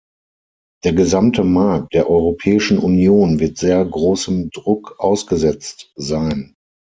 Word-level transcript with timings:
Der 0.83 0.93
gesamte 0.93 1.43
Markt 1.43 1.93
der 1.93 2.09
Europäischen 2.09 2.79
Union 2.79 3.39
wird 3.39 3.59
sehr 3.59 3.85
großem 3.85 4.49
Druck 4.49 4.95
ausgesetzt 4.99 5.91
sein. 5.95 6.55